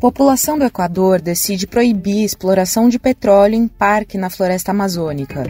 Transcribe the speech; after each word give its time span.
População 0.00 0.58
do 0.58 0.64
Equador 0.64 1.20
decide 1.20 1.66
proibir 1.66 2.24
exploração 2.24 2.88
de 2.88 2.98
petróleo 2.98 3.54
em 3.54 3.68
parque 3.68 4.16
na 4.16 4.30
floresta 4.30 4.70
amazônica. 4.70 5.44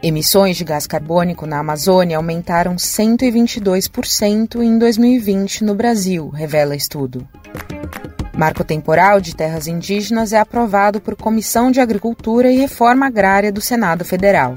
Emissões 0.00 0.56
de 0.56 0.62
gás 0.62 0.86
carbônico 0.86 1.44
na 1.44 1.58
Amazônia 1.58 2.18
aumentaram 2.18 2.76
122% 2.76 4.62
em 4.62 4.78
2020 4.78 5.64
no 5.64 5.74
Brasil, 5.74 6.28
revela 6.28 6.76
estudo. 6.76 7.26
Marco 8.32 8.62
temporal 8.62 9.20
de 9.20 9.34
terras 9.34 9.66
indígenas 9.66 10.32
é 10.32 10.38
aprovado 10.38 11.00
por 11.00 11.16
Comissão 11.16 11.72
de 11.72 11.80
Agricultura 11.80 12.48
e 12.48 12.56
Reforma 12.56 13.06
Agrária 13.06 13.50
do 13.50 13.60
Senado 13.60 14.04
Federal. 14.04 14.54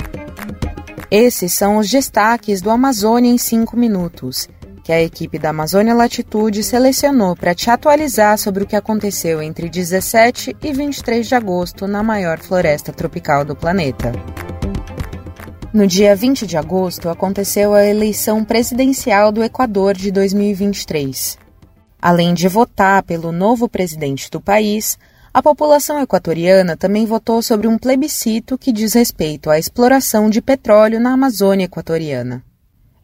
Esses 1.09 1.53
são 1.53 1.77
os 1.77 1.89
destaques 1.89 2.61
do 2.61 2.69
Amazônia 2.69 3.31
em 3.31 3.37
5 3.39 3.75
minutos 3.75 4.47
que 4.89 4.93
a 4.93 5.03
equipe 5.03 5.37
da 5.37 5.51
Amazônia 5.51 5.93
Latitude 5.93 6.63
selecionou 6.63 7.35
para 7.35 7.53
te 7.53 7.69
atualizar 7.69 8.39
sobre 8.39 8.63
o 8.63 8.65
que 8.65 8.75
aconteceu 8.75 9.39
entre 9.39 9.69
17 9.69 10.57
e 10.59 10.73
23 10.73 11.27
de 11.27 11.35
agosto 11.35 11.85
na 11.85 12.01
maior 12.01 12.39
floresta 12.39 12.91
tropical 12.91 13.45
do 13.45 13.55
planeta. 13.55 14.11
No 15.71 15.85
dia 15.85 16.15
20 16.15 16.47
de 16.47 16.57
agosto 16.57 17.07
aconteceu 17.07 17.75
a 17.75 17.85
eleição 17.85 18.43
presidencial 18.43 19.31
do 19.31 19.43
Equador 19.43 19.93
de 19.93 20.09
2023. 20.09 21.37
Além 22.01 22.33
de 22.33 22.47
votar 22.47 23.03
pelo 23.03 23.31
novo 23.31 23.69
presidente 23.69 24.27
do 24.31 24.41
país, 24.41 24.97
a 25.31 25.39
população 25.39 26.01
equatoriana 26.01 26.75
também 26.75 27.05
votou 27.05 27.43
sobre 27.43 27.67
um 27.67 27.77
plebiscito 27.77 28.57
que 28.57 28.71
diz 28.71 28.95
respeito 28.95 29.51
à 29.51 29.59
exploração 29.59 30.31
de 30.31 30.41
petróleo 30.41 30.99
na 30.99 31.13
Amazônia 31.13 31.65
equatoriana. 31.65 32.43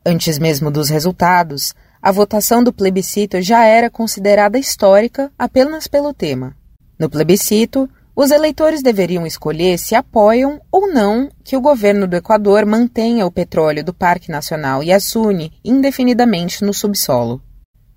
Antes 0.05 0.37
mesmo 0.37 0.69
dos 0.69 0.89
resultados, 0.89 1.73
a 1.99 2.11
votação 2.11 2.63
do 2.63 2.71
plebiscito 2.71 3.41
já 3.41 3.65
era 3.65 3.89
considerada 3.89 4.59
histórica 4.59 5.31
apenas 5.39 5.87
pelo 5.87 6.13
tema. 6.13 6.55
No 6.99 7.09
plebiscito, 7.09 7.89
os 8.15 8.29
eleitores 8.29 8.83
deveriam 8.83 9.25
escolher 9.25 9.79
se 9.79 9.95
apoiam 9.95 10.61
ou 10.71 10.93
não 10.93 11.29
que 11.43 11.57
o 11.57 11.61
governo 11.61 12.07
do 12.07 12.15
Equador 12.15 12.67
mantenha 12.67 13.25
o 13.25 13.31
petróleo 13.31 13.83
do 13.83 13.95
Parque 13.95 14.29
Nacional 14.29 14.83
Yasuni 14.83 15.51
indefinidamente 15.65 16.63
no 16.63 16.71
subsolo. 16.73 17.41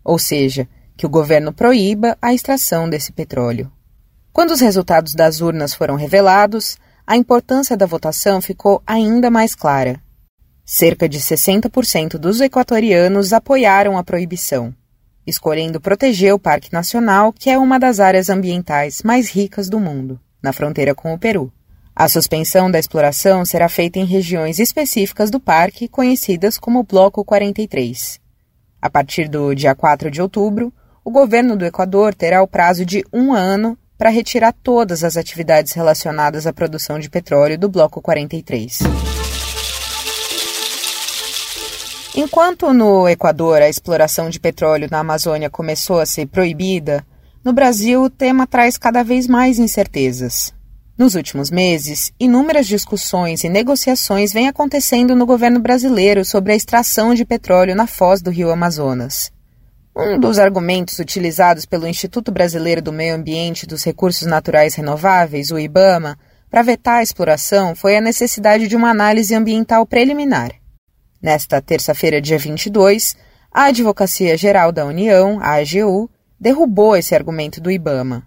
Ou 0.03 0.19
seja, 0.19 0.67
que 0.97 1.05
o 1.05 1.11
governo 1.11 1.53
proíba 1.53 2.17
a 2.23 2.33
extração 2.33 2.89
desse 2.89 3.13
petróleo. 3.13 3.71
Quando 4.33 4.53
os 4.53 4.61
resultados 4.61 5.15
das 5.15 5.43
urnas 5.43 5.75
foram 5.75 5.95
revelados, 5.95 6.79
a 7.07 7.19
importância 7.19 7.77
da 7.77 7.85
votação 7.85 8.41
ficou 8.41 8.83
ainda 8.87 9.31
mais 9.31 9.55
clara. 9.55 10.01
Cerca 10.71 11.09
de 11.09 11.19
60% 11.19 12.19
dos 12.19 12.43
equatorianos 12.43 13.33
apoiaram 13.33 13.97
a 13.97 14.05
proibição, 14.05 14.75
escolhendo 15.27 15.81
proteger 15.81 16.35
o 16.35 16.39
Parque 16.39 16.71
Nacional, 16.71 17.33
que 17.33 17.49
é 17.49 17.57
uma 17.57 17.79
das 17.81 18.01
áreas 18.01 18.29
ambientais 18.29 19.03
mais 19.03 19.31
ricas 19.31 19.71
do 19.71 19.81
mundo, 19.81 20.21
na 20.43 20.53
fronteira 20.53 20.95
com 20.95 21.15
o 21.15 21.19
Peru. 21.19 21.51
A 21.97 22.07
suspensão 22.07 22.71
da 22.71 22.79
exploração 22.79 23.47
será 23.47 23.67
feita 23.67 23.99
em 23.99 24.05
regiões 24.05 24.59
específicas 24.59 25.31
do 25.31 25.41
parque, 25.41 25.89
conhecidas 25.89 26.59
como 26.59 26.83
Bloco 26.83 27.25
43. 27.25 28.21
A 28.83 28.91
partir 28.91 29.27
do 29.27 29.55
dia 29.55 29.75
4 29.75 30.11
de 30.11 30.21
outubro, 30.21 30.71
o 31.03 31.11
governo 31.11 31.57
do 31.57 31.65
Equador 31.65 32.15
terá 32.15 32.43
o 32.43 32.47
prazo 32.47 32.85
de 32.85 33.03
um 33.11 33.33
ano 33.33 33.75
para 33.97 34.11
retirar 34.11 34.53
todas 34.53 35.03
as 35.03 35.17
atividades 35.17 35.73
relacionadas 35.73 36.47
à 36.47 36.53
produção 36.53 36.99
de 36.99 37.09
petróleo 37.09 37.59
do 37.59 37.71
Bloco 37.71 38.03
43. 38.03 38.81
Enquanto 42.21 42.75
no 42.75 43.09
Equador 43.09 43.63
a 43.63 43.69
exploração 43.69 44.29
de 44.29 44.41
petróleo 44.41 44.89
na 44.91 44.99
Amazônia 44.99 45.49
começou 45.49 46.01
a 46.01 46.05
ser 46.05 46.27
proibida, 46.27 47.07
no 47.45 47.53
Brasil 47.53 48.03
o 48.03 48.11
tema 48.11 48.45
traz 48.45 48.77
cada 48.77 49.05
vez 49.05 49.29
mais 49.29 49.61
incertezas. 49.61 50.53
Nos 50.99 51.15
últimos 51.15 51.49
meses, 51.49 52.11
inúmeras 52.19 52.67
discussões 52.67 53.45
e 53.45 53.49
negociações 53.49 54.33
vêm 54.33 54.49
acontecendo 54.49 55.15
no 55.15 55.25
governo 55.25 55.61
brasileiro 55.61 56.25
sobre 56.25 56.53
a 56.53 56.57
extração 56.57 57.15
de 57.15 57.25
petróleo 57.25 57.77
na 57.77 57.87
foz 57.87 58.21
do 58.21 58.33
rio 58.33 58.51
Amazonas. 58.51 59.31
Um 59.97 60.19
dos 60.19 60.41
argumentos 60.41 60.99
utilizados 60.99 61.67
pelo 61.67 61.87
Instituto 61.87 62.33
Brasileiro 62.33 62.83
do 62.83 62.93
Meio 62.93 63.15
Ambiente 63.15 63.63
e 63.63 63.69
dos 63.69 63.85
Recursos 63.85 64.27
Naturais 64.27 64.75
Renováveis, 64.75 65.53
o 65.53 65.59
IBAMA, 65.59 66.19
para 66.51 66.63
vetar 66.63 66.97
a 66.97 67.03
exploração 67.05 67.77
foi 67.77 67.97
a 67.97 68.01
necessidade 68.01 68.67
de 68.67 68.75
uma 68.75 68.91
análise 68.91 69.37
ambiental 69.37 69.87
preliminar. 69.87 70.51
Nesta 71.21 71.61
terça-feira, 71.61 72.21
dia 72.21 72.39
22, 72.39 73.17
a 73.53 73.65
Advocacia 73.65 74.37
Geral 74.37 74.71
da 74.71 74.87
União, 74.87 75.41
a 75.41 75.55
AGU, 75.57 76.09
derrubou 76.39 76.97
esse 76.97 77.15
argumento 77.15 77.61
do 77.61 77.71
IBAMA. 77.71 78.25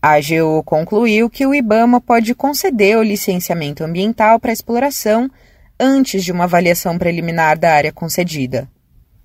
A 0.00 0.14
AGU 0.14 0.62
concluiu 0.64 1.28
que 1.28 1.46
o 1.46 1.54
IBAMA 1.54 2.00
pode 2.00 2.34
conceder 2.34 2.96
o 2.96 3.02
licenciamento 3.02 3.84
ambiental 3.84 4.40
para 4.40 4.52
exploração 4.52 5.30
antes 5.78 6.24
de 6.24 6.32
uma 6.32 6.44
avaliação 6.44 6.96
preliminar 6.96 7.58
da 7.58 7.72
área 7.72 7.92
concedida. 7.92 8.66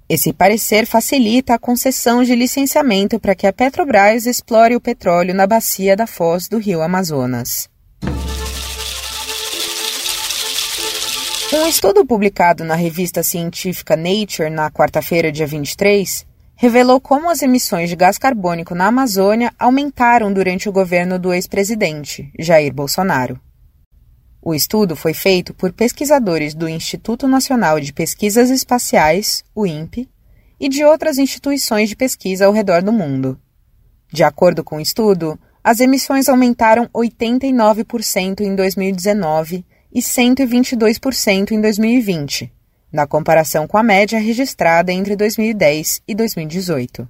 Esse 0.10 0.34
parecer 0.34 0.86
facilita 0.86 1.54
a 1.54 1.60
concessão 1.60 2.22
de 2.22 2.36
licenciamento 2.36 3.18
para 3.18 3.34
que 3.34 3.48
a 3.48 3.54
Petrobras 3.54 4.26
explore 4.26 4.76
o 4.76 4.82
petróleo 4.82 5.34
na 5.34 5.48
bacia 5.48 5.96
da 5.96 6.06
foz 6.06 6.50
do 6.50 6.58
rio 6.58 6.82
Amazonas. 6.82 7.71
Um 11.54 11.68
estudo 11.68 12.06
publicado 12.06 12.64
na 12.64 12.76
revista 12.76 13.22
científica 13.22 13.98
Nature 13.98 14.50
na 14.50 14.72
quarta-feira, 14.72 15.30
dia 15.30 15.46
23, 15.46 16.26
revelou 16.56 17.02
como 17.02 17.30
as 17.30 17.42
emissões 17.42 17.90
de 17.90 17.96
gás 17.98 18.18
carbônico 18.18 18.74
na 18.74 18.88
Amazônia 18.88 19.52
aumentaram 19.60 20.32
durante 20.32 20.70
o 20.70 20.72
governo 20.72 21.20
do 21.20 21.34
ex-presidente, 21.34 22.32
Jair 22.40 22.74
Bolsonaro. 22.74 23.38
O 24.42 24.56
estudo 24.56 24.96
foi 24.96 25.14
feito 25.14 25.54
por 25.54 25.74
pesquisadores 25.74 26.54
do 26.54 26.70
Instituto 26.70 27.28
Nacional 27.28 27.82
de 27.82 27.92
Pesquisas 27.92 28.50
Espaciais, 28.50 29.44
o 29.54 29.68
INPE, 29.68 30.10
e 30.58 30.70
de 30.70 30.86
outras 30.86 31.18
instituições 31.18 31.90
de 31.90 31.98
pesquisa 31.98 32.46
ao 32.46 32.54
redor 32.54 32.82
do 32.82 32.94
mundo. 32.94 33.38
De 34.10 34.24
acordo 34.24 34.64
com 34.64 34.78
o 34.78 34.82
estudo, 34.82 35.38
as 35.62 35.82
emissões 35.82 36.30
aumentaram 36.30 36.88
89% 36.94 38.40
em 38.40 38.56
2019 38.56 39.66
e 39.94 40.00
122% 40.00 41.52
em 41.52 41.60
2020, 41.60 42.52
na 42.92 43.06
comparação 43.06 43.68
com 43.68 43.78
a 43.78 43.84
média 43.84 44.20
registrada 44.20 44.92
entre 44.92 45.16
2010 45.16 46.02
e 46.08 46.16
2018. 46.16 47.08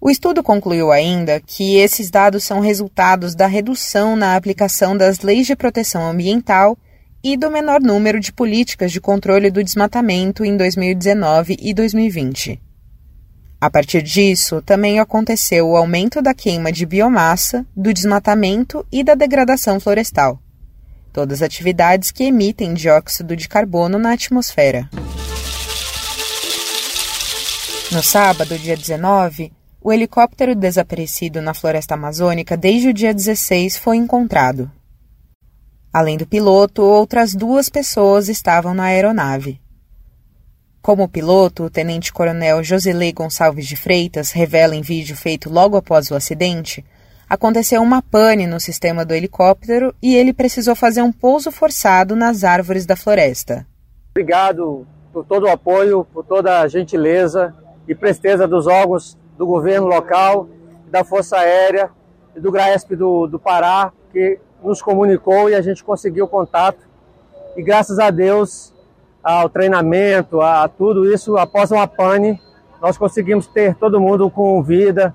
O 0.00 0.10
estudo 0.10 0.42
concluiu 0.42 0.92
ainda 0.92 1.40
que 1.40 1.76
esses 1.76 2.10
dados 2.10 2.44
são 2.44 2.60
resultados 2.60 3.34
da 3.34 3.46
redução 3.46 4.14
na 4.14 4.36
aplicação 4.36 4.96
das 4.96 5.20
leis 5.20 5.46
de 5.46 5.56
proteção 5.56 6.06
ambiental 6.06 6.78
e 7.22 7.36
do 7.36 7.50
menor 7.50 7.80
número 7.80 8.20
de 8.20 8.32
políticas 8.32 8.92
de 8.92 9.00
controle 9.00 9.50
do 9.50 9.64
desmatamento 9.64 10.44
em 10.44 10.56
2019 10.56 11.56
e 11.60 11.74
2020. 11.74 12.60
A 13.60 13.68
partir 13.68 14.02
disso, 14.02 14.62
também 14.62 15.00
aconteceu 15.00 15.68
o 15.68 15.76
aumento 15.76 16.22
da 16.22 16.32
queima 16.32 16.70
de 16.70 16.86
biomassa, 16.86 17.66
do 17.76 17.92
desmatamento 17.92 18.86
e 18.92 19.02
da 19.02 19.16
degradação 19.16 19.80
florestal 19.80 20.40
todas 21.12 21.42
atividades 21.42 22.10
que 22.10 22.24
emitem 22.24 22.74
dióxido 22.74 23.36
de 23.36 23.48
carbono 23.48 23.98
na 23.98 24.12
atmosfera. 24.12 24.88
No 27.90 28.02
sábado, 28.02 28.58
dia 28.58 28.76
19, 28.76 29.52
o 29.80 29.92
helicóptero 29.92 30.54
desaparecido 30.54 31.40
na 31.40 31.54
floresta 31.54 31.94
amazônica 31.94 32.56
desde 32.56 32.88
o 32.88 32.92
dia 32.92 33.14
16 33.14 33.78
foi 33.78 33.96
encontrado. 33.96 34.70
Além 35.92 36.18
do 36.18 36.26
piloto, 36.26 36.82
outras 36.82 37.34
duas 37.34 37.68
pessoas 37.68 38.28
estavam 38.28 38.74
na 38.74 38.84
aeronave. 38.84 39.60
Como 40.82 41.08
piloto, 41.08 41.64
o 41.64 41.70
tenente-coronel 41.70 42.62
Josilei 42.62 43.12
Gonçalves 43.12 43.66
de 43.66 43.76
Freitas 43.76 44.30
revela 44.30 44.76
em 44.76 44.82
vídeo 44.82 45.16
feito 45.16 45.50
logo 45.50 45.76
após 45.76 46.10
o 46.10 46.14
acidente, 46.14 46.84
aconteceu 47.28 47.82
uma 47.82 48.00
pane 48.00 48.46
no 48.46 48.58
sistema 48.58 49.04
do 49.04 49.14
helicóptero 49.14 49.94
e 50.02 50.16
ele 50.16 50.32
precisou 50.32 50.74
fazer 50.74 51.02
um 51.02 51.12
pouso 51.12 51.50
forçado 51.50 52.16
nas 52.16 52.44
árvores 52.44 52.86
da 52.86 52.96
floresta. 52.96 53.66
Obrigado 54.10 54.86
por 55.12 55.24
todo 55.24 55.44
o 55.44 55.50
apoio, 55.50 56.06
por 56.12 56.24
toda 56.24 56.60
a 56.60 56.68
gentileza 56.68 57.54
e 57.86 57.94
presteza 57.94 58.46
dos 58.46 58.66
órgãos 58.66 59.16
do 59.36 59.46
governo 59.46 59.86
local, 59.86 60.48
da 60.90 61.04
Força 61.04 61.36
Aérea 61.36 61.90
e 62.34 62.40
do 62.40 62.50
GRAESP 62.50 62.96
do, 62.96 63.26
do 63.26 63.38
Pará, 63.38 63.92
que 64.12 64.38
nos 64.62 64.82
comunicou 64.82 65.48
e 65.48 65.54
a 65.54 65.60
gente 65.60 65.84
conseguiu 65.84 66.26
contato. 66.26 66.86
E 67.56 67.62
graças 67.62 67.98
a 67.98 68.10
Deus, 68.10 68.72
ao 69.22 69.48
treinamento, 69.48 70.40
a 70.40 70.68
tudo 70.68 71.12
isso, 71.12 71.36
após 71.36 71.70
uma 71.70 71.86
pane, 71.86 72.40
nós 72.80 72.96
conseguimos 72.96 73.46
ter 73.46 73.74
todo 73.74 74.00
mundo 74.00 74.30
com 74.30 74.62
vida, 74.62 75.14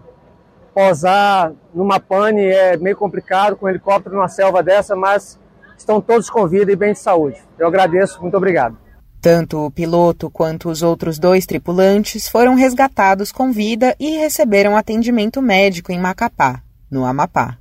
Posar 0.73 1.53
numa 1.73 1.99
pane 1.99 2.41
é 2.41 2.75
meio 2.77 2.97
complicado 2.97 3.55
com 3.55 3.65
um 3.65 3.69
helicóptero 3.69 4.15
numa 4.15 4.27
selva 4.27 4.63
dessa, 4.63 4.95
mas 4.95 5.39
estão 5.77 6.01
todos 6.01 6.29
com 6.29 6.47
vida 6.47 6.71
e 6.71 6.75
bem 6.75 6.93
de 6.93 6.99
saúde. 6.99 7.41
Eu 7.59 7.67
agradeço, 7.67 8.21
muito 8.21 8.35
obrigado. 8.35 8.77
Tanto 9.21 9.65
o 9.65 9.71
piloto 9.71 10.29
quanto 10.29 10.69
os 10.69 10.81
outros 10.81 11.17
dois 11.17 11.45
tripulantes 11.45 12.27
foram 12.27 12.55
resgatados 12.55 13.31
com 13.31 13.51
vida 13.51 13.95
e 13.99 14.17
receberam 14.17 14.75
atendimento 14.75 15.41
médico 15.41 15.91
em 15.91 15.99
Macapá, 15.99 16.61
no 16.91 17.05
Amapá. 17.05 17.57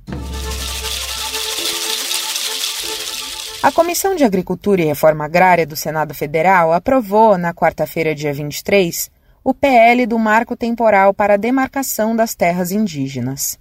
A 3.63 3.71
Comissão 3.71 4.13
de 4.13 4.25
Agricultura 4.25 4.81
e 4.81 4.85
Reforma 4.85 5.23
Agrária 5.23 5.65
do 5.65 5.77
Senado 5.77 6.13
Federal 6.13 6.73
aprovou, 6.73 7.37
na 7.37 7.53
quarta-feira, 7.53 8.13
dia 8.13 8.33
23, 8.33 9.09
o 9.45 9.53
PL 9.53 10.05
do 10.05 10.17
Marco 10.17 10.55
Temporal 10.55 11.13
para 11.13 11.33
a 11.33 11.37
Demarcação 11.37 12.15
das 12.15 12.33
Terras 12.33 12.71
Indígenas. 12.71 13.59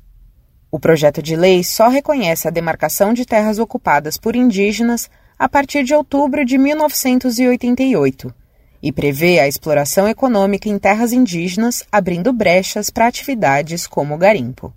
O 0.70 0.79
projeto 0.79 1.20
de 1.20 1.34
lei 1.34 1.64
só 1.64 1.88
reconhece 1.88 2.46
a 2.46 2.52
demarcação 2.52 3.12
de 3.12 3.26
terras 3.26 3.58
ocupadas 3.58 4.17
por 4.17 4.37
indígenas 4.37 5.11
a 5.37 5.49
partir 5.49 5.82
de 5.82 5.93
outubro 5.93 6.44
de 6.44 6.56
1988 6.56 8.32
e 8.81 8.93
prevê 8.93 9.40
a 9.40 9.49
exploração 9.49 10.06
econômica 10.06 10.69
em 10.69 10.79
terras 10.79 11.12
indígenas, 11.12 11.85
abrindo 11.90 12.32
brechas 12.32 12.88
para 12.88 13.08
atividades 13.08 13.85
como 13.85 14.14
o 14.14 14.19
garimpo. 14.19 14.73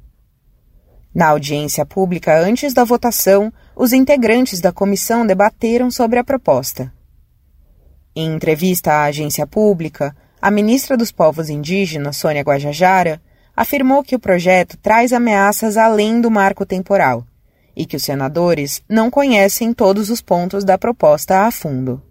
Na 1.13 1.27
audiência 1.27 1.85
pública 1.85 2.39
antes 2.39 2.73
da 2.73 2.83
votação, 2.83 3.53
os 3.75 3.93
integrantes 3.93 4.59
da 4.59 4.71
comissão 4.71 5.25
debateram 5.25 5.91
sobre 5.91 6.17
a 6.17 6.23
proposta. 6.23 6.91
Em 8.15 8.33
entrevista 8.33 8.91
à 8.91 9.03
agência 9.03 9.45
pública, 9.45 10.15
a 10.41 10.51
ministra 10.51 10.95
dos 10.95 11.11
Povos 11.11 11.49
Indígenas, 11.49 12.17
Sônia 12.17 12.43
Guajajara, 12.43 13.21
afirmou 13.55 14.03
que 14.03 14.15
o 14.15 14.19
projeto 14.19 14.77
traz 14.77 15.13
ameaças 15.13 15.77
além 15.77 16.19
do 16.19 16.29
marco 16.29 16.65
temporal 16.65 17.25
e 17.75 17.85
que 17.85 17.97
os 17.97 18.03
senadores 18.03 18.81
não 18.89 19.09
conhecem 19.09 19.73
todos 19.73 20.09
os 20.09 20.21
pontos 20.21 20.63
da 20.63 20.77
proposta 20.77 21.41
a 21.41 21.51
fundo. 21.51 22.01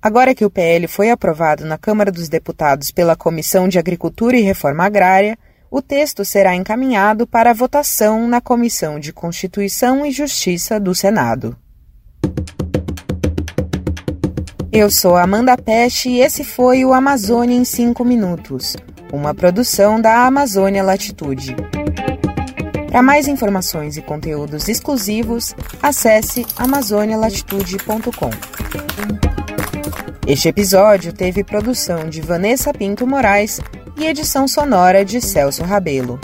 Agora 0.00 0.34
que 0.34 0.44
o 0.44 0.50
PL 0.50 0.86
foi 0.86 1.10
aprovado 1.10 1.64
na 1.64 1.78
Câmara 1.78 2.12
dos 2.12 2.28
Deputados 2.28 2.90
pela 2.90 3.16
Comissão 3.16 3.68
de 3.68 3.78
Agricultura 3.78 4.36
e 4.36 4.42
Reforma 4.42 4.84
Agrária, 4.84 5.38
o 5.70 5.82
texto 5.82 6.24
será 6.24 6.54
encaminhado 6.54 7.26
para 7.26 7.52
votação 7.52 8.28
na 8.28 8.40
Comissão 8.40 9.00
de 9.00 9.12
Constituição 9.12 10.06
e 10.06 10.10
Justiça 10.10 10.78
do 10.78 10.94
Senado. 10.94 11.56
Eu 14.78 14.90
sou 14.90 15.16
Amanda 15.16 15.56
Peste 15.56 16.10
e 16.10 16.20
esse 16.20 16.44
foi 16.44 16.84
o 16.84 16.92
Amazônia 16.92 17.56
em 17.56 17.64
5 17.64 18.04
Minutos, 18.04 18.76
uma 19.10 19.34
produção 19.34 19.98
da 19.98 20.26
Amazônia 20.26 20.82
Latitude. 20.82 21.56
Para 22.90 23.00
mais 23.00 23.26
informações 23.26 23.96
e 23.96 24.02
conteúdos 24.02 24.68
exclusivos, 24.68 25.54
acesse 25.82 26.44
amazonialatitude.com. 26.58 28.28
Este 30.26 30.48
episódio 30.48 31.10
teve 31.10 31.42
produção 31.42 32.10
de 32.10 32.20
Vanessa 32.20 32.70
Pinto 32.74 33.06
Moraes 33.06 33.58
e 33.96 34.04
edição 34.04 34.46
sonora 34.46 35.06
de 35.06 35.22
Celso 35.22 35.64
Rabelo. 35.64 36.20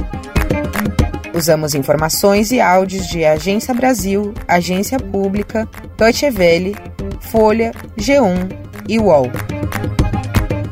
Usamos 1.34 1.74
informações 1.74 2.52
e 2.52 2.60
áudios 2.60 3.08
de 3.08 3.24
Agência 3.24 3.72
Brasil, 3.72 4.34
Agência 4.46 4.98
Pública, 4.98 5.66
Deutsche 5.96 6.26
Welle, 6.26 6.76
Folha, 7.22 7.72
G1 7.96 8.50
e 8.88 8.98
UOL. 8.98 9.30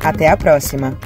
Até 0.03 0.29
a 0.29 0.37
próxima! 0.37 0.97